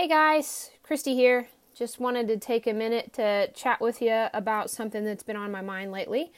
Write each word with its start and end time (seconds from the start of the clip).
Hey 0.00 0.08
guys, 0.08 0.70
Christy 0.82 1.14
here. 1.14 1.48
Just 1.74 2.00
wanted 2.00 2.26
to 2.28 2.38
take 2.38 2.66
a 2.66 2.72
minute 2.72 3.12
to 3.12 3.50
chat 3.52 3.82
with 3.82 4.00
you 4.00 4.28
about 4.32 4.70
something 4.70 5.04
that's 5.04 5.22
been 5.22 5.36
on 5.36 5.52
my 5.52 5.60
mind 5.60 5.92
lately. 5.92 6.32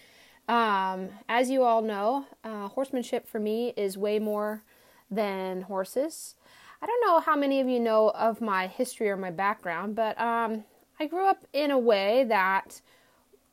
Um, 0.49 1.11
as 1.29 1.49
you 1.49 1.63
all 1.63 1.81
know, 1.81 2.27
uh, 2.43 2.67
horsemanship 2.67 3.29
for 3.29 3.39
me 3.39 3.73
is 3.77 3.97
way 3.97 4.19
more 4.19 4.65
than 5.09 5.63
horses. 5.63 6.35
I 6.83 6.87
don't 6.87 7.07
know 7.07 7.21
how 7.21 7.37
many 7.37 7.61
of 7.61 7.69
you 7.69 7.79
know 7.79 8.09
of 8.17 8.41
my 8.41 8.67
history 8.67 9.09
or 9.09 9.17
my 9.17 9.31
background, 9.31 9.95
but 9.95 10.21
um, 10.21 10.65
I 10.99 11.07
grew 11.07 11.29
up 11.29 11.47
in 11.53 11.71
a 11.71 11.79
way 11.79 12.25
that 12.25 12.81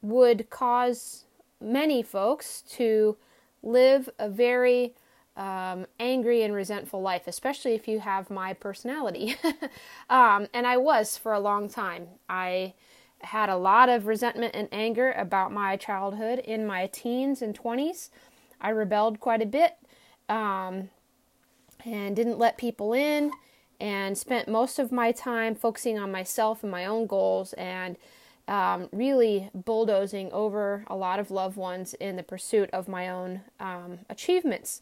would 0.01 0.49
cause 0.49 1.25
many 1.61 2.01
folks 2.01 2.63
to 2.77 3.15
live 3.61 4.09
a 4.17 4.27
very 4.27 4.95
um, 5.39 5.85
angry 6.01 6.43
and 6.43 6.53
resentful 6.53 7.01
life, 7.01 7.23
especially 7.25 7.73
if 7.73 7.87
you 7.87 8.01
have 8.01 8.29
my 8.29 8.53
personality. 8.53 9.37
um, 10.09 10.47
and 10.53 10.67
I 10.67 10.75
was 10.75 11.17
for 11.17 11.31
a 11.31 11.39
long 11.39 11.69
time. 11.69 12.09
I 12.27 12.73
had 13.21 13.49
a 13.49 13.55
lot 13.55 13.87
of 13.87 14.05
resentment 14.05 14.53
and 14.53 14.67
anger 14.71 15.13
about 15.13 15.53
my 15.53 15.77
childhood 15.77 16.39
in 16.39 16.67
my 16.67 16.87
teens 16.87 17.41
and 17.41 17.57
20s. 17.57 18.09
I 18.59 18.69
rebelled 18.69 19.21
quite 19.21 19.41
a 19.41 19.45
bit 19.45 19.77
um, 20.27 20.89
and 21.85 22.17
didn't 22.17 22.37
let 22.37 22.57
people 22.57 22.91
in, 22.93 23.31
and 23.79 24.17
spent 24.17 24.49
most 24.49 24.77
of 24.77 24.91
my 24.91 25.13
time 25.13 25.55
focusing 25.55 25.97
on 25.97 26.11
myself 26.11 26.63
and 26.63 26.71
my 26.71 26.85
own 26.85 27.07
goals 27.07 27.53
and 27.53 27.95
um, 28.49 28.89
really 28.91 29.49
bulldozing 29.53 30.29
over 30.33 30.83
a 30.87 30.97
lot 30.97 31.17
of 31.17 31.31
loved 31.31 31.55
ones 31.55 31.93
in 31.93 32.17
the 32.17 32.23
pursuit 32.23 32.69
of 32.73 32.89
my 32.89 33.07
own 33.07 33.39
um, 33.61 33.99
achievements. 34.09 34.81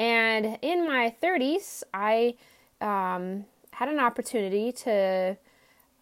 And 0.00 0.58
in 0.62 0.88
my 0.88 1.14
30s, 1.22 1.82
I 1.92 2.34
um, 2.80 3.44
had 3.72 3.90
an 3.90 4.00
opportunity 4.00 4.72
to 4.72 5.36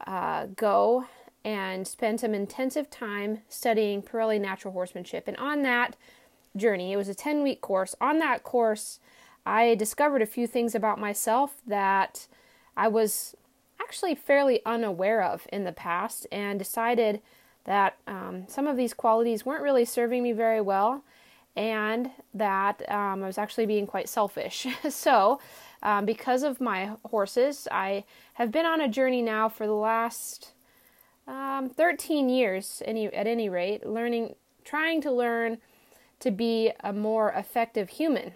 uh, 0.06 0.46
go 0.54 1.06
and 1.44 1.84
spend 1.84 2.20
some 2.20 2.32
intensive 2.32 2.88
time 2.90 3.40
studying 3.48 4.00
Parelli 4.00 4.40
natural 4.40 4.72
horsemanship. 4.72 5.26
And 5.26 5.36
on 5.38 5.62
that 5.62 5.96
journey, 6.56 6.92
it 6.92 6.96
was 6.96 7.08
a 7.08 7.14
10 7.14 7.42
week 7.42 7.60
course. 7.60 7.96
On 8.00 8.20
that 8.20 8.44
course, 8.44 9.00
I 9.44 9.74
discovered 9.74 10.22
a 10.22 10.26
few 10.26 10.46
things 10.46 10.76
about 10.76 11.00
myself 11.00 11.56
that 11.66 12.28
I 12.76 12.86
was 12.86 13.34
actually 13.80 14.14
fairly 14.14 14.60
unaware 14.64 15.24
of 15.24 15.48
in 15.52 15.64
the 15.64 15.72
past 15.72 16.24
and 16.30 16.56
decided 16.56 17.20
that 17.64 17.96
um, 18.06 18.44
some 18.46 18.68
of 18.68 18.76
these 18.76 18.94
qualities 18.94 19.44
weren't 19.44 19.62
really 19.62 19.84
serving 19.84 20.22
me 20.22 20.30
very 20.30 20.60
well 20.60 21.02
and 21.58 22.12
that 22.34 22.88
um, 22.88 23.24
I 23.24 23.26
was 23.26 23.36
actually 23.36 23.66
being 23.66 23.88
quite 23.88 24.08
selfish. 24.08 24.64
so, 24.88 25.40
um, 25.82 26.06
because 26.06 26.44
of 26.44 26.60
my 26.60 26.92
horses, 27.06 27.66
I 27.72 28.04
have 28.34 28.52
been 28.52 28.64
on 28.64 28.80
a 28.80 28.88
journey 28.88 29.22
now 29.22 29.48
for 29.48 29.66
the 29.66 29.72
last 29.72 30.52
um, 31.26 31.68
13 31.68 32.28
years, 32.28 32.80
any, 32.84 33.06
at 33.06 33.26
any 33.26 33.48
rate, 33.48 33.84
learning, 33.84 34.36
trying 34.64 35.00
to 35.02 35.10
learn 35.10 35.58
to 36.20 36.30
be 36.30 36.70
a 36.80 36.92
more 36.92 37.32
effective 37.32 37.88
human. 37.90 38.34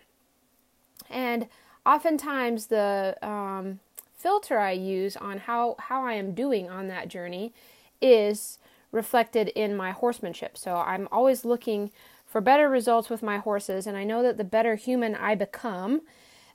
And 1.08 1.46
oftentimes, 1.86 2.66
the 2.66 3.16
um, 3.22 3.78
filter 4.16 4.58
I 4.58 4.72
use 4.72 5.16
on 5.16 5.38
how, 5.38 5.76
how 5.78 6.04
I 6.04 6.14
am 6.14 6.34
doing 6.34 6.68
on 6.68 6.88
that 6.88 7.06
journey 7.06 7.54
is 8.00 8.58
reflected 8.90 9.48
in 9.48 9.76
my 9.76 9.92
horsemanship. 9.92 10.58
So, 10.58 10.74
I'm 10.74 11.06
always 11.12 11.44
looking 11.44 11.92
for 12.32 12.40
better 12.40 12.68
results 12.70 13.10
with 13.10 13.22
my 13.22 13.36
horses. 13.36 13.86
And 13.86 13.94
I 13.94 14.04
know 14.04 14.22
that 14.22 14.38
the 14.38 14.44
better 14.44 14.74
human 14.74 15.14
I 15.14 15.34
become, 15.34 16.00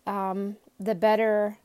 um, 0.07 0.57
the 0.79 0.95
better 0.95 1.59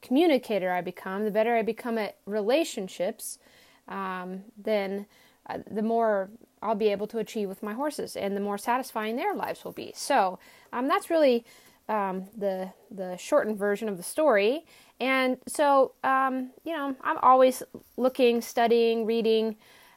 communicator 0.00 0.70
I 0.70 0.82
become, 0.82 1.24
the 1.24 1.32
better 1.32 1.56
I 1.56 1.62
become 1.62 1.98
at 1.98 2.16
relationships, 2.26 3.40
um, 3.88 4.44
then 4.56 5.06
uh, 5.50 5.58
the 5.68 5.82
more 5.82 6.30
I'll 6.62 6.76
be 6.76 6.92
able 6.92 7.08
to 7.08 7.18
achieve 7.18 7.48
with 7.48 7.62
my 7.62 7.72
horses, 7.72 8.16
and 8.16 8.36
the 8.36 8.40
more 8.40 8.56
satisfying 8.56 9.16
their 9.16 9.34
lives 9.34 9.64
will 9.64 9.72
be. 9.72 9.92
So 9.96 10.38
um, 10.72 10.86
that's 10.86 11.10
really 11.10 11.44
um, 11.88 12.26
the 12.36 12.70
the 12.90 13.16
shortened 13.16 13.58
version 13.58 13.88
of 13.88 13.96
the 13.96 14.02
story. 14.04 14.64
And 15.00 15.38
so 15.48 15.92
um, 16.04 16.50
you 16.64 16.72
know, 16.72 16.94
I'm 17.02 17.18
always 17.18 17.64
looking, 17.96 18.40
studying, 18.40 19.06
reading 19.06 19.56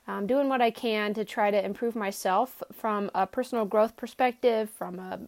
um, 0.10 0.26
doing 0.26 0.50
what 0.50 0.62
I 0.62 0.72
can 0.72 1.14
to 1.14 1.24
try 1.24 1.52
to 1.52 1.64
improve 1.64 1.96
myself 1.96 2.64
from 2.74 3.12
a 3.14 3.28
personal 3.28 3.66
growth 3.66 3.96
perspective, 3.96 4.70
from 4.70 5.00
a 5.00 5.20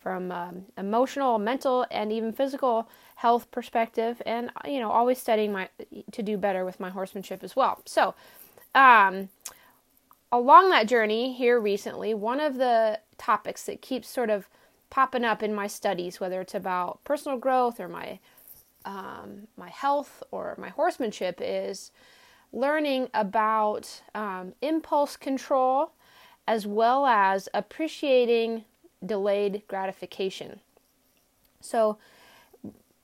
from 0.00 0.30
um, 0.30 0.66
emotional, 0.76 1.38
mental, 1.38 1.84
and 1.90 2.12
even 2.12 2.32
physical 2.32 2.88
health 3.16 3.50
perspective, 3.50 4.22
and 4.26 4.50
you 4.66 4.80
know, 4.80 4.90
always 4.90 5.18
studying 5.18 5.52
my 5.52 5.68
to 6.12 6.22
do 6.22 6.36
better 6.36 6.64
with 6.64 6.78
my 6.78 6.90
horsemanship 6.90 7.42
as 7.42 7.56
well. 7.56 7.80
So, 7.86 8.14
um, 8.74 9.30
along 10.30 10.70
that 10.70 10.86
journey 10.86 11.32
here 11.32 11.58
recently, 11.58 12.12
one 12.12 12.38
of 12.38 12.56
the 12.56 13.00
topics 13.16 13.64
that 13.64 13.80
keeps 13.80 14.08
sort 14.08 14.30
of 14.30 14.46
popping 14.90 15.24
up 15.24 15.42
in 15.42 15.54
my 15.54 15.66
studies, 15.66 16.20
whether 16.20 16.40
it's 16.42 16.54
about 16.54 17.02
personal 17.04 17.38
growth 17.38 17.80
or 17.80 17.88
my 17.88 18.18
um, 18.84 19.48
my 19.56 19.70
health 19.70 20.22
or 20.30 20.54
my 20.58 20.68
horsemanship, 20.68 21.40
is 21.42 21.90
learning 22.52 23.08
about 23.14 24.02
um, 24.14 24.54
impulse 24.62 25.16
control 25.16 25.92
as 26.46 26.66
well 26.66 27.06
as 27.06 27.48
appreciating 27.52 28.64
delayed 29.04 29.62
gratification. 29.68 30.60
So, 31.60 31.98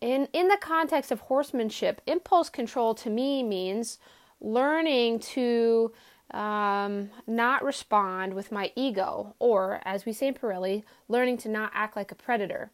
in, 0.00 0.28
in 0.32 0.49
the 0.49 0.59
context 0.60 1.10
of 1.10 1.21
horsemanship, 1.21 2.00
impulse 2.06 2.50
control 2.50 2.94
to 2.97 3.10
me 3.10 3.43
means 3.43 3.99
learning 4.41 5.19
to 5.21 5.93
um, 6.31 7.11
not 7.26 7.65
respond 7.65 8.34
with 8.34 8.53
my 8.53 8.72
ego, 8.75 9.34
or 9.38 9.81
as 9.84 10.05
we 10.05 10.12
say 10.12 10.28
in 10.28 10.34
Parelli, 10.34 10.82
learning 11.09 11.38
to 11.38 11.49
not 11.49 11.71
act 11.75 11.97
like 11.97 12.11
a 12.11 12.16
predator. 12.16 12.71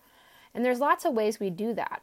And 0.54 0.64
there's 0.64 0.80
lots 0.80 1.04
of 1.04 1.14
ways 1.14 1.38
we 1.38 1.50
do 1.50 1.74
that. 1.74 2.02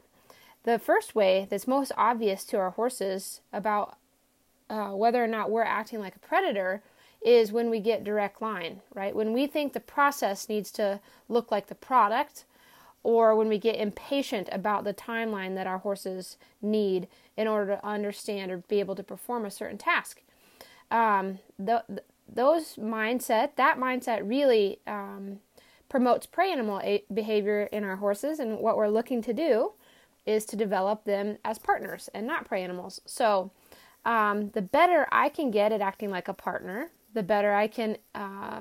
The 0.64 0.78
first 0.78 1.14
way 1.14 1.46
that's 1.50 1.66
most 1.66 1.92
obvious 1.96 2.44
to 2.46 2.58
our 2.58 2.70
horses 2.70 3.40
about 3.52 3.96
uh, 4.70 4.90
whether 4.90 5.22
or 5.22 5.26
not 5.26 5.50
we're 5.50 5.62
acting 5.62 6.00
like 6.00 6.16
a 6.16 6.20
predator 6.20 6.82
is 7.20 7.52
when 7.52 7.68
we 7.70 7.80
get 7.80 8.04
direct 8.04 8.40
line, 8.40 8.80
right? 8.94 9.14
When 9.14 9.32
we 9.32 9.46
think 9.46 9.72
the 9.72 9.80
process 9.80 10.48
needs 10.48 10.70
to 10.72 11.00
look 11.28 11.50
like 11.50 11.66
the 11.66 11.74
product, 11.74 12.44
or 13.02 13.34
when 13.34 13.48
we 13.48 13.58
get 13.58 13.76
impatient 13.76 14.48
about 14.52 14.84
the 14.84 14.94
timeline 14.94 15.54
that 15.54 15.66
our 15.66 15.78
horses 15.78 16.36
need 16.60 17.08
in 17.36 17.46
order 17.46 17.76
to 17.76 17.86
understand 17.86 18.50
or 18.50 18.58
be 18.58 18.80
able 18.80 18.94
to 18.96 19.02
perform 19.02 19.44
a 19.44 19.50
certain 19.50 19.78
task. 19.78 20.22
Um, 20.90 21.38
the, 21.58 21.84
those 22.28 22.74
mindset, 22.76 23.56
that 23.56 23.78
mindset 23.78 24.28
really 24.28 24.80
um, 24.86 25.38
promotes 25.88 26.26
prey 26.26 26.52
animal 26.52 26.80
a- 26.82 27.04
behavior 27.12 27.64
in 27.72 27.84
our 27.84 27.96
horses, 27.96 28.38
and 28.38 28.58
what 28.58 28.76
we're 28.76 28.88
looking 28.88 29.22
to 29.22 29.32
do 29.32 29.72
is 30.26 30.44
to 30.44 30.56
develop 30.56 31.04
them 31.04 31.38
as 31.44 31.58
partners 31.58 32.10
and 32.12 32.26
not 32.26 32.44
prey 32.44 32.62
animals. 32.62 33.00
So, 33.06 33.50
um, 34.04 34.50
the 34.50 34.62
better 34.62 35.06
I 35.10 35.28
can 35.28 35.50
get 35.50 35.72
at 35.72 35.80
acting 35.80 36.10
like 36.10 36.28
a 36.28 36.34
partner, 36.34 36.90
the 37.14 37.22
better 37.22 37.52
I 37.52 37.66
can 37.66 37.98
uh, 38.14 38.60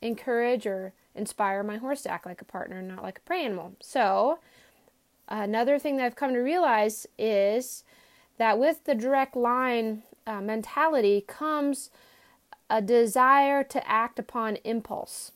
encourage 0.00 0.66
or 0.66 0.92
inspire 1.14 1.62
my 1.62 1.76
horse 1.76 2.02
to 2.02 2.10
act 2.10 2.26
like 2.26 2.40
a 2.40 2.44
partner, 2.44 2.80
not 2.82 3.02
like 3.02 3.18
a 3.18 3.22
prey 3.22 3.44
animal. 3.44 3.74
So, 3.80 4.38
another 5.28 5.78
thing 5.78 5.96
that 5.96 6.06
I've 6.06 6.16
come 6.16 6.32
to 6.32 6.38
realize 6.38 7.06
is 7.18 7.84
that 8.38 8.58
with 8.58 8.84
the 8.84 8.94
direct 8.94 9.36
line 9.36 10.02
uh, 10.26 10.40
mentality 10.40 11.24
comes 11.26 11.90
a 12.70 12.82
desire 12.82 13.64
to 13.64 13.88
act 13.88 14.18
upon 14.18 14.56
impulse. 14.56 15.32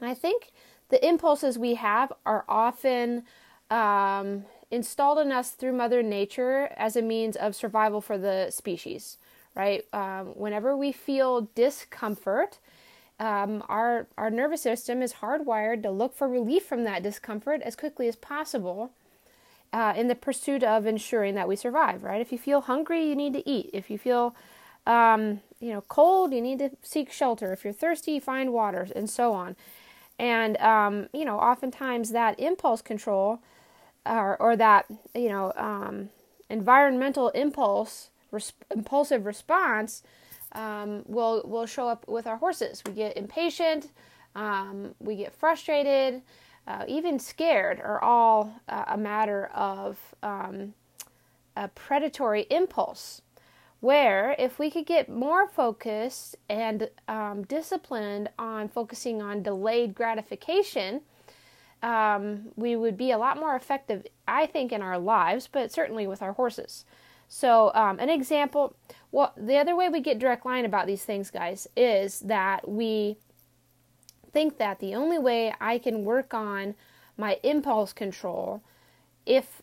And 0.00 0.08
I 0.08 0.14
think 0.14 0.52
the 0.90 1.04
impulses 1.06 1.58
we 1.58 1.74
have 1.74 2.12
are 2.26 2.44
often 2.48 3.24
um, 3.70 4.44
installed 4.70 5.18
in 5.18 5.32
us 5.32 5.50
through 5.50 5.72
Mother 5.72 6.02
Nature 6.02 6.70
as 6.76 6.96
a 6.96 7.02
means 7.02 7.36
of 7.36 7.54
survival 7.54 8.00
for 8.00 8.18
the 8.18 8.50
species, 8.50 9.18
right? 9.54 9.84
Um, 9.92 10.26
whenever 10.34 10.76
we 10.76 10.92
feel 10.92 11.48
discomfort, 11.54 12.58
um, 13.20 13.62
our, 13.68 14.06
our 14.18 14.30
nervous 14.30 14.62
system 14.62 15.02
is 15.02 15.14
hardwired 15.14 15.82
to 15.82 15.90
look 15.90 16.14
for 16.14 16.28
relief 16.28 16.64
from 16.64 16.84
that 16.84 17.02
discomfort 17.02 17.62
as 17.62 17.76
quickly 17.76 18.08
as 18.08 18.16
possible 18.16 18.90
uh, 19.72 19.92
in 19.96 20.08
the 20.08 20.14
pursuit 20.14 20.62
of 20.62 20.86
ensuring 20.86 21.34
that 21.34 21.48
we 21.48 21.56
survive, 21.56 22.02
right? 22.02 22.20
If 22.20 22.32
you 22.32 22.38
feel 22.38 22.62
hungry, 22.62 23.08
you 23.08 23.16
need 23.16 23.32
to 23.34 23.48
eat. 23.48 23.70
If 23.72 23.90
you 23.90 23.98
feel 23.98 24.34
um, 24.86 25.40
you 25.60 25.72
know, 25.72 25.82
cold, 25.88 26.32
you 26.32 26.40
need 26.40 26.58
to 26.58 26.70
seek 26.82 27.10
shelter. 27.10 27.52
If 27.52 27.64
you're 27.64 27.72
thirsty, 27.72 28.20
find 28.20 28.52
water, 28.52 28.86
and 28.94 29.08
so 29.08 29.32
on. 29.32 29.56
And 30.18 30.56
um, 30.58 31.08
you 31.12 31.24
know, 31.24 31.38
oftentimes 31.38 32.10
that 32.10 32.38
impulse 32.38 32.82
control 32.82 33.40
or, 34.06 34.40
or 34.40 34.56
that 34.56 34.86
you 35.14 35.28
know 35.28 35.52
um, 35.56 36.10
environmental 36.50 37.30
impulse 37.30 38.10
impulsive 38.70 39.26
response 39.26 40.02
um, 40.52 41.02
will 41.06 41.42
will 41.44 41.66
show 41.66 41.88
up 41.88 42.06
with 42.08 42.26
our 42.26 42.36
horses. 42.36 42.82
We 42.86 42.92
get 42.92 43.16
impatient, 43.16 43.90
um, 44.34 44.94
we 45.00 45.16
get 45.16 45.34
frustrated, 45.34 46.22
uh, 46.66 46.84
even 46.88 47.18
scared 47.18 47.80
are 47.80 48.02
all 48.02 48.60
uh, 48.68 48.84
a 48.88 48.96
matter 48.96 49.46
of 49.54 49.98
um, 50.22 50.74
a 51.56 51.68
predatory 51.68 52.46
impulse 52.50 53.22
where 53.80 54.34
if 54.38 54.58
we 54.58 54.70
could 54.70 54.86
get 54.86 55.10
more 55.10 55.46
focused 55.46 56.36
and 56.48 56.88
um, 57.06 57.42
disciplined 57.42 58.30
on 58.38 58.66
focusing 58.66 59.20
on 59.20 59.42
delayed 59.42 59.94
gratification, 59.94 61.02
um, 61.84 62.48
we 62.56 62.76
would 62.76 62.96
be 62.96 63.10
a 63.10 63.18
lot 63.18 63.38
more 63.38 63.54
effective, 63.54 64.06
I 64.26 64.46
think, 64.46 64.72
in 64.72 64.80
our 64.80 64.98
lives, 64.98 65.48
but 65.52 65.70
certainly 65.70 66.06
with 66.06 66.22
our 66.22 66.32
horses. 66.32 66.86
So, 67.28 67.72
um, 67.74 67.98
an 68.00 68.08
example, 68.08 68.74
well, 69.12 69.34
the 69.36 69.58
other 69.58 69.76
way 69.76 69.90
we 69.90 70.00
get 70.00 70.18
direct 70.18 70.46
line 70.46 70.64
about 70.64 70.86
these 70.86 71.04
things, 71.04 71.30
guys, 71.30 71.68
is 71.76 72.20
that 72.20 72.66
we 72.66 73.18
think 74.32 74.56
that 74.56 74.80
the 74.80 74.94
only 74.94 75.18
way 75.18 75.54
I 75.60 75.78
can 75.78 76.04
work 76.04 76.32
on 76.32 76.74
my 77.18 77.38
impulse 77.42 77.92
control 77.92 78.62
if 79.26 79.60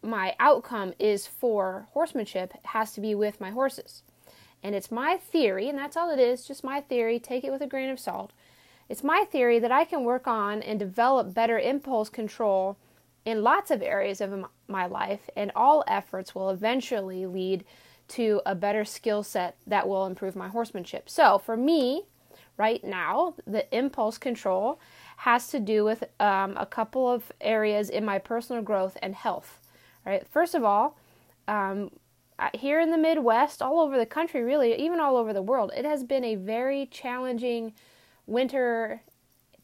my 0.00 0.36
outcome 0.38 0.94
is 0.98 1.26
for 1.26 1.88
horsemanship 1.90 2.54
has 2.66 2.92
to 2.92 3.00
be 3.00 3.16
with 3.16 3.40
my 3.40 3.50
horses. 3.50 4.02
And 4.62 4.76
it's 4.76 4.92
my 4.92 5.16
theory, 5.16 5.68
and 5.68 5.76
that's 5.76 5.96
all 5.96 6.10
it 6.10 6.20
is, 6.20 6.46
just 6.46 6.62
my 6.62 6.80
theory, 6.80 7.18
take 7.18 7.42
it 7.42 7.50
with 7.50 7.62
a 7.62 7.66
grain 7.66 7.90
of 7.90 7.98
salt. 7.98 8.32
It's 8.88 9.04
my 9.04 9.24
theory 9.30 9.58
that 9.58 9.72
I 9.72 9.84
can 9.84 10.04
work 10.04 10.26
on 10.26 10.62
and 10.62 10.78
develop 10.78 11.34
better 11.34 11.58
impulse 11.58 12.08
control 12.08 12.78
in 13.24 13.42
lots 13.42 13.70
of 13.70 13.82
areas 13.82 14.20
of 14.20 14.46
my 14.68 14.86
life, 14.86 15.28
and 15.36 15.52
all 15.54 15.84
efforts 15.86 16.34
will 16.34 16.48
eventually 16.48 17.26
lead 17.26 17.64
to 18.08 18.40
a 18.46 18.54
better 18.54 18.84
skill 18.84 19.22
set 19.22 19.56
that 19.66 19.86
will 19.86 20.06
improve 20.06 20.34
my 20.34 20.48
horsemanship. 20.48 21.10
So, 21.10 21.38
for 21.38 21.56
me, 21.56 22.04
right 22.56 22.82
now, 22.82 23.34
the 23.46 23.72
impulse 23.76 24.16
control 24.16 24.80
has 25.18 25.48
to 25.48 25.60
do 25.60 25.84
with 25.84 26.04
um, 26.20 26.56
a 26.56 26.64
couple 26.64 27.10
of 27.10 27.30
areas 27.40 27.90
in 27.90 28.04
my 28.04 28.18
personal 28.18 28.62
growth 28.62 28.96
and 29.02 29.14
health. 29.14 29.60
Right. 30.06 30.26
First 30.26 30.54
of 30.54 30.64
all, 30.64 30.96
um, 31.48 31.90
here 32.54 32.80
in 32.80 32.90
the 32.90 32.96
Midwest, 32.96 33.60
all 33.60 33.80
over 33.80 33.98
the 33.98 34.06
country, 34.06 34.42
really, 34.42 34.74
even 34.80 35.00
all 35.00 35.16
over 35.16 35.32
the 35.32 35.42
world, 35.42 35.72
it 35.76 35.84
has 35.84 36.04
been 36.04 36.24
a 36.24 36.36
very 36.36 36.86
challenging 36.86 37.74
winter 38.28 39.02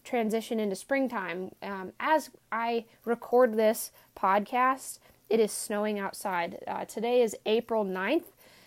transition 0.03 0.59
into 0.59 0.77
springtime. 0.77 1.53
Um, 1.63 1.93
as 2.01 2.31
I 2.51 2.87
record 3.05 3.57
this 3.57 3.93
podcast, 4.19 4.99
it 5.31 5.41
is 5.41 5.53
snowing 5.53 5.99
outside. 5.99 6.59
Uh, 6.67 6.85
today 6.85 7.23
is 7.23 7.37
April 7.47 7.85
9th, 7.85 8.25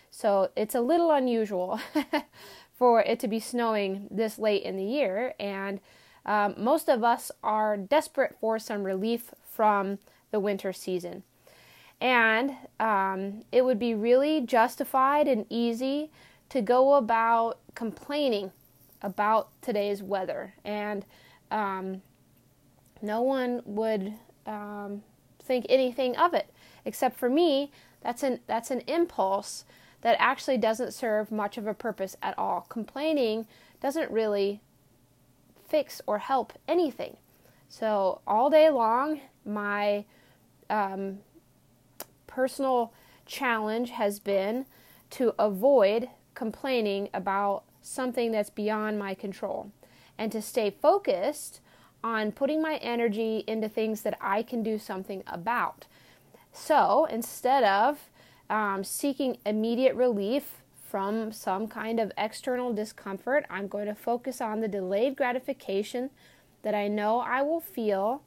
so 0.10 0.50
it's 0.56 0.76
a 0.76 0.82
little 0.82 1.12
unusual 1.12 1.80
for 2.74 3.02
it 3.02 3.20
to 3.20 3.28
be 3.28 3.40
snowing 3.40 4.08
this 4.10 4.40
late 4.40 4.64
in 4.64 4.78
the 4.78 4.84
year. 4.84 5.34
And 5.40 5.80
um, 6.26 6.56
most 6.58 6.90
of 6.90 7.04
us 7.04 7.32
are 7.44 7.78
desperate 7.78 8.36
for 8.40 8.60
some 8.60 8.84
relief 8.84 9.34
from 9.52 10.00
the 10.32 10.40
winter 10.40 10.74
season. 10.74 11.24
And 12.00 12.56
um, 12.80 13.44
it 13.52 13.66
would 13.66 13.80
be 13.80 13.96
really 13.96 14.42
justified 14.42 15.28
and 15.28 15.46
easy 15.50 16.12
to 16.50 16.62
go 16.62 16.94
about 16.94 17.60
complaining 17.74 18.52
about 19.02 19.50
today's 19.62 20.02
weather. 20.02 20.54
And 20.64 21.06
um, 21.52 22.02
no 23.02 23.22
one 23.22 23.62
would 23.66 24.14
um, 24.46 25.04
think 25.40 25.66
anything 25.70 26.16
of 26.18 26.34
it. 26.34 26.50
Except 26.86 27.18
for 27.18 27.30
me, 27.30 27.72
that's 28.02 28.24
an, 28.24 28.40
that's 28.48 28.72
an 28.72 28.82
impulse 28.88 29.66
that 30.02 30.16
actually 30.20 30.58
doesn't 30.58 30.94
serve 30.94 31.32
much 31.32 31.58
of 31.58 31.68
a 31.68 31.74
purpose 31.74 32.16
at 32.22 32.38
all. 32.38 32.62
Complaining 32.70 33.48
doesn't 33.82 34.12
really 34.12 34.62
fix 35.68 36.02
or 36.08 36.20
help 36.20 36.54
anything. 36.68 37.18
So, 37.70 38.22
all 38.26 38.50
day 38.50 38.70
long, 38.70 39.20
my 39.46 40.06
um, 40.70 41.20
personal 42.26 42.94
challenge 43.26 43.90
has 43.92 44.20
been 44.20 44.66
to 45.10 45.34
avoid 45.38 46.10
complaining 46.34 47.10
about 47.14 47.64
something 47.88 48.32
that's 48.32 48.50
beyond 48.50 49.00
my 49.00 49.14
control 49.14 49.72
and 50.18 50.32
to 50.32 50.42
stay 50.42 50.70
focused 50.70 51.62
on 52.04 52.32
putting 52.32 52.62
my 52.62 52.76
energy 52.78 53.44
into 53.48 53.68
things 53.70 54.02
that 54.02 54.18
I 54.22 54.44
can 54.44 54.64
do 54.64 54.78
something 54.78 55.24
about. 55.28 55.86
So 56.52 57.06
instead 57.06 57.64
of 57.64 58.10
um, 58.50 58.84
seeking 58.84 59.38
immediate 59.46 59.96
relief 59.96 60.64
from 60.88 61.32
some 61.32 61.68
kind 61.68 62.00
of 62.00 62.12
external 62.18 62.74
discomfort, 62.74 63.46
I'm 63.50 63.68
going 63.68 63.88
to 63.88 63.96
focus 63.96 64.42
on 64.42 64.62
the 64.62 64.68
delayed 64.68 65.18
gratification 65.18 66.10
that 66.64 66.74
I 66.74 66.88
know 66.88 67.20
I 67.20 67.42
will 67.42 67.60
feel 67.60 68.24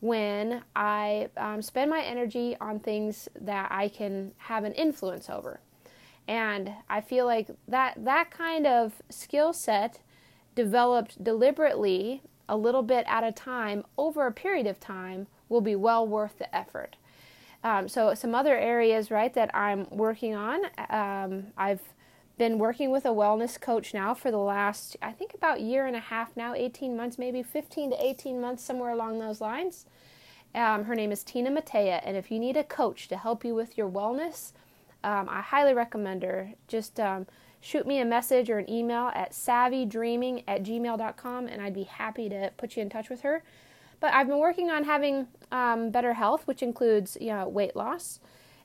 when 0.00 0.62
I 0.74 1.28
um, 1.36 1.62
spend 1.62 1.90
my 1.90 2.02
energy 2.02 2.56
on 2.60 2.80
things 2.80 3.28
that 3.40 3.68
I 3.70 3.88
can 3.88 4.32
have 4.36 4.64
an 4.64 4.72
influence 4.72 5.30
over. 5.30 5.60
And 6.28 6.72
I 6.88 7.00
feel 7.00 7.26
like 7.26 7.48
that 7.68 8.04
that 8.04 8.30
kind 8.30 8.66
of 8.66 8.94
skill 9.08 9.52
set 9.52 10.00
developed 10.54 11.22
deliberately 11.22 12.22
a 12.48 12.56
little 12.56 12.82
bit 12.82 13.04
at 13.08 13.24
a 13.24 13.32
time 13.32 13.84
over 13.96 14.26
a 14.26 14.32
period 14.32 14.66
of 14.66 14.80
time 14.80 15.26
will 15.48 15.60
be 15.60 15.76
well 15.76 16.06
worth 16.06 16.38
the 16.38 16.54
effort. 16.54 16.96
Um, 17.62 17.88
so 17.88 18.14
some 18.14 18.34
other 18.34 18.56
areas, 18.56 19.10
right, 19.10 19.32
that 19.34 19.54
I'm 19.54 19.86
working 19.90 20.34
on. 20.34 20.66
Um, 20.88 21.48
I've 21.56 21.80
been 22.38 22.58
working 22.58 22.90
with 22.90 23.04
a 23.04 23.10
wellness 23.10 23.60
coach 23.60 23.94
now 23.94 24.14
for 24.14 24.30
the 24.30 24.38
last, 24.38 24.96
I 25.00 25.12
think, 25.12 25.34
about 25.34 25.60
year 25.60 25.86
and 25.86 25.96
a 25.96 26.00
half 26.00 26.36
now, 26.36 26.54
18 26.54 26.96
months, 26.96 27.18
maybe 27.18 27.42
15 27.42 27.90
to 27.90 28.04
18 28.04 28.40
months, 28.40 28.62
somewhere 28.62 28.90
along 28.90 29.18
those 29.18 29.40
lines. 29.40 29.86
Um, 30.54 30.84
her 30.84 30.94
name 30.94 31.12
is 31.12 31.24
Tina 31.24 31.50
Matea, 31.50 32.00
and 32.04 32.16
if 32.16 32.30
you 32.30 32.38
need 32.38 32.56
a 32.56 32.64
coach 32.64 33.08
to 33.08 33.16
help 33.16 33.44
you 33.44 33.54
with 33.54 33.76
your 33.76 33.90
wellness, 33.90 34.52
um, 35.04 35.28
I 35.28 35.40
highly 35.40 35.74
recommend 35.74 36.22
her. 36.22 36.52
Just 36.68 36.98
um, 36.98 37.26
shoot 37.60 37.86
me 37.86 38.00
a 38.00 38.04
message 38.04 38.50
or 38.50 38.58
an 38.58 38.70
email 38.70 39.10
at 39.14 39.32
savvydreaming 39.32 40.44
at 40.46 40.62
gmail.com, 40.62 41.46
and 41.46 41.62
I'd 41.62 41.74
be 41.74 41.84
happy 41.84 42.28
to 42.28 42.52
put 42.56 42.76
you 42.76 42.82
in 42.82 42.88
touch 42.88 43.08
with 43.08 43.22
her. 43.22 43.42
But 44.00 44.12
I've 44.12 44.28
been 44.28 44.38
working 44.38 44.70
on 44.70 44.84
having 44.84 45.26
um, 45.50 45.90
better 45.90 46.14
health, 46.14 46.46
which 46.46 46.62
includes 46.62 47.16
you 47.20 47.28
know 47.28 47.48
weight 47.48 47.74
loss, 47.74 48.20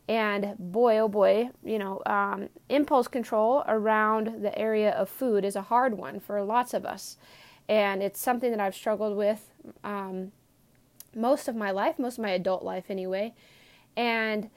and 0.07 0.56
boy 0.60 1.00
oh 1.00 1.07
boy, 1.07 1.50
you 1.63 1.80
know 1.80 2.01
um, 2.06 2.50
impulse 2.69 3.07
control 3.07 3.63
around 3.68 4.44
the 4.44 4.57
area 4.57 4.92
of 4.92 5.10
food 5.10 5.45
is 5.45 5.56
a 5.56 5.62
hard 5.63 5.98
one 5.98 6.19
for 6.19 6.42
lots 6.44 6.74
of 6.74 6.86
us, 6.86 7.18
and 7.69 8.04
it's 8.04 8.19
something 8.19 8.51
that 8.51 8.60
I've 8.60 8.75
struggled 8.75 9.16
with 9.16 9.51
um, 9.83 10.31
most 11.16 11.48
of 11.48 11.56
my 11.56 11.72
life, 11.72 11.98
most 11.98 12.18
of 12.18 12.24
my 12.24 12.31
adult 12.31 12.63
life 12.63 12.86
anyway, 12.89 13.33
and 13.95 14.50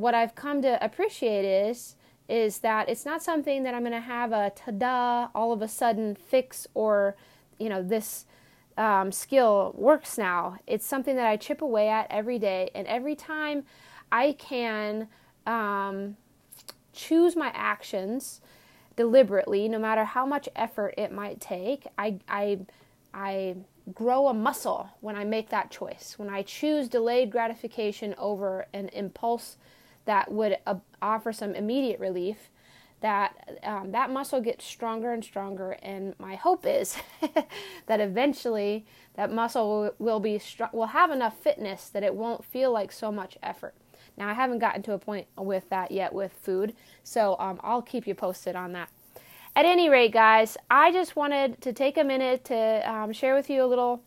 what 0.00 0.14
I've 0.14 0.34
come 0.34 0.62
to 0.62 0.82
appreciate 0.84 1.44
is 1.44 1.96
is 2.28 2.58
that 2.58 2.88
it's 2.88 3.04
not 3.04 3.22
something 3.22 3.64
that 3.64 3.74
I'm 3.74 3.82
going 3.82 3.90
to 3.92 4.00
have 4.00 4.30
a 4.30 4.52
ta-da 4.54 5.28
all 5.34 5.52
of 5.52 5.62
a 5.62 5.68
sudden 5.68 6.14
fix 6.14 6.66
or 6.74 7.16
you 7.58 7.68
know 7.68 7.82
this 7.82 8.24
um, 8.78 9.12
skill 9.12 9.74
works 9.76 10.16
now. 10.16 10.58
It's 10.66 10.86
something 10.86 11.16
that 11.16 11.26
I 11.26 11.36
chip 11.36 11.60
away 11.60 11.88
at 11.88 12.06
every 12.08 12.38
day, 12.38 12.70
and 12.74 12.86
every 12.86 13.14
time 13.14 13.64
I 14.10 14.32
can 14.32 15.08
um, 15.46 16.16
choose 16.92 17.36
my 17.36 17.50
actions 17.54 18.40
deliberately, 18.96 19.68
no 19.68 19.78
matter 19.78 20.04
how 20.04 20.24
much 20.24 20.48
effort 20.56 20.94
it 20.96 21.12
might 21.12 21.40
take. 21.40 21.86
I 21.98 22.20
I 22.28 22.60
I 23.12 23.56
grow 23.92 24.28
a 24.28 24.34
muscle 24.34 24.88
when 25.00 25.16
I 25.16 25.24
make 25.24 25.50
that 25.50 25.70
choice. 25.70 26.14
When 26.16 26.30
I 26.30 26.42
choose 26.42 26.88
delayed 26.88 27.30
gratification 27.30 28.14
over 28.18 28.66
an 28.72 28.88
impulse 28.90 29.56
that 30.04 30.30
would 30.30 30.58
uh, 30.66 30.76
offer 31.02 31.32
some 31.32 31.54
immediate 31.54 32.00
relief, 32.00 32.50
that 33.00 33.58
um, 33.62 33.92
that 33.92 34.10
muscle 34.10 34.40
gets 34.40 34.64
stronger 34.64 35.12
and 35.12 35.24
stronger. 35.24 35.72
And 35.82 36.14
my 36.18 36.34
hope 36.34 36.66
is 36.66 36.96
that 37.86 38.00
eventually 38.00 38.84
that 39.14 39.32
muscle 39.32 39.94
will, 39.98 40.20
be 40.20 40.38
str- 40.38 40.64
will 40.72 40.88
have 40.88 41.10
enough 41.10 41.36
fitness 41.38 41.88
that 41.88 42.02
it 42.02 42.14
won't 42.14 42.44
feel 42.44 42.72
like 42.72 42.92
so 42.92 43.10
much 43.10 43.38
effort. 43.42 43.74
Now 44.16 44.28
I 44.28 44.34
haven't 44.34 44.58
gotten 44.58 44.82
to 44.82 44.92
a 44.92 44.98
point 44.98 45.26
with 45.36 45.68
that 45.70 45.90
yet 45.90 46.12
with 46.12 46.32
food, 46.32 46.74
so 47.02 47.36
um, 47.38 47.60
I'll 47.62 47.82
keep 47.82 48.06
you 48.06 48.14
posted 48.14 48.54
on 48.54 48.72
that. 48.72 48.90
At 49.56 49.64
any 49.64 49.88
rate, 49.88 50.12
guys, 50.12 50.56
I 50.70 50.92
just 50.92 51.16
wanted 51.16 51.60
to 51.62 51.72
take 51.72 51.98
a 51.98 52.04
minute 52.04 52.44
to 52.46 52.90
um, 52.90 53.12
share 53.12 53.34
with 53.34 53.50
you 53.50 53.64
a 53.64 53.66
little 53.66 54.02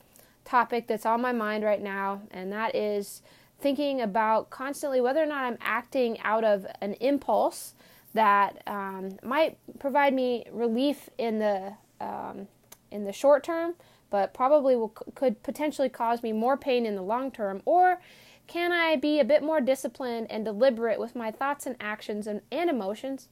topic 0.45 0.87
that's 0.87 1.05
on 1.05 1.21
my 1.21 1.31
mind 1.31 1.63
right 1.63 1.81
now, 1.81 2.21
and 2.31 2.51
that 2.51 2.75
is 2.75 3.21
thinking 3.63 4.01
about 4.01 4.49
constantly 4.49 4.99
whether 4.99 5.23
or 5.23 5.25
not 5.25 5.45
I'm 5.45 5.57
acting 5.61 6.19
out 6.19 6.43
of 6.43 6.67
an 6.81 6.93
impulse 6.95 7.73
that 8.13 8.61
um, 8.67 9.17
might 9.23 9.57
provide 9.79 10.13
me 10.13 10.45
relief 10.51 11.09
in 11.17 11.39
the 11.39 11.73
um, 12.01 12.47
in 12.91 13.05
the 13.05 13.13
short 13.13 13.43
term, 13.43 13.73
but 14.09 14.33
probably 14.33 14.75
will, 14.75 14.89
could 15.15 15.41
potentially 15.41 15.89
cause 15.89 16.21
me 16.21 16.33
more 16.33 16.57
pain 16.57 16.85
in 16.85 16.95
the 16.95 17.01
long 17.01 17.31
term, 17.31 17.61
or 17.65 18.01
can 18.45 18.73
I 18.73 18.97
be 18.97 19.19
a 19.19 19.25
bit 19.25 19.41
more 19.41 19.61
disciplined 19.61 20.27
and 20.29 20.43
deliberate 20.43 20.99
with 20.99 21.15
my 21.15 21.31
thoughts 21.31 21.65
and 21.65 21.77
actions 21.79 22.27
and, 22.27 22.41
and 22.51 22.69
emotions, 22.69 23.29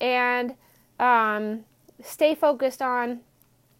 and 0.00 0.54
um, 1.00 1.64
stay 2.02 2.34
focused 2.34 2.82
on 2.82 3.20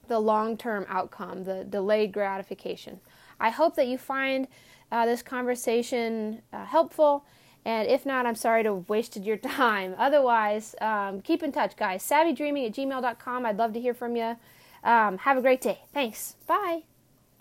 the 0.09 0.19
long 0.19 0.57
term 0.57 0.87
outcome, 0.89 1.45
the 1.45 1.65
delayed 1.65 2.13
gratification. 2.13 3.01
I 3.39 3.51
hope 3.51 3.77
that 3.77 3.87
you 3.87 3.99
find 3.99 4.49
uh, 4.93 5.07
this 5.07 5.23
conversation 5.23 6.43
uh, 6.53 6.65
helpful 6.65 7.25
And 7.67 7.89
if 7.89 8.07
not, 8.07 8.27
I'm 8.27 8.37
sorry 8.37 8.63
to 8.63 8.77
have 8.77 8.89
wasted 8.89 9.25
your 9.25 9.37
time. 9.59 9.95
Otherwise, 9.99 10.77
um, 10.81 11.21
keep 11.21 11.43
in 11.43 11.51
touch, 11.51 11.77
guys. 11.77 12.03
SavvyDreaming 12.09 12.67
at 12.67 12.73
gmail.com. 12.73 13.45
I'd 13.45 13.59
love 13.59 13.73
to 13.73 13.81
hear 13.81 13.93
from 13.93 14.15
you. 14.15 14.37
Um, 14.85 15.19
have 15.19 15.37
a 15.37 15.43
great 15.43 15.61
day. 15.61 15.81
Thanks. 15.93 16.37
Bye. 16.47 16.85